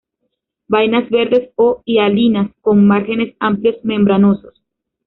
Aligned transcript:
Vainas 0.67 1.07
verdes 1.11 1.51
o 1.57 1.83
hialinas, 1.85 2.49
con 2.61 2.87
márgenes 2.87 3.35
amplios 3.39 3.77
membranosos. 3.85 4.55